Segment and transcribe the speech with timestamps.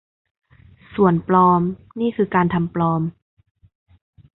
[0.95, 1.61] ส่วน ปลอม
[1.99, 3.01] นี่คือการทำปลอม